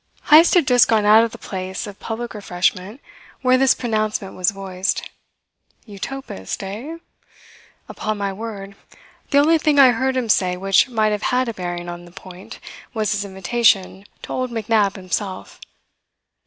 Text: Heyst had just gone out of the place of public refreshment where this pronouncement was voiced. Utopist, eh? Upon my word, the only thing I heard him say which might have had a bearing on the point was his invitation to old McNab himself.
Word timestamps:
Heyst 0.31 0.55
had 0.55 0.65
just 0.65 0.87
gone 0.87 1.05
out 1.05 1.23
of 1.23 1.31
the 1.31 1.37
place 1.37 1.85
of 1.85 1.99
public 1.99 2.33
refreshment 2.33 3.01
where 3.43 3.55
this 3.55 3.75
pronouncement 3.75 4.33
was 4.33 4.49
voiced. 4.49 5.07
Utopist, 5.85 6.63
eh? 6.63 6.97
Upon 7.87 8.17
my 8.17 8.33
word, 8.33 8.75
the 9.29 9.37
only 9.37 9.59
thing 9.59 9.77
I 9.77 9.91
heard 9.91 10.17
him 10.17 10.27
say 10.27 10.57
which 10.57 10.89
might 10.89 11.11
have 11.11 11.21
had 11.29 11.47
a 11.47 11.53
bearing 11.53 11.87
on 11.87 12.05
the 12.05 12.11
point 12.11 12.59
was 12.95 13.11
his 13.11 13.23
invitation 13.23 14.03
to 14.23 14.33
old 14.33 14.49
McNab 14.49 14.95
himself. 14.95 15.59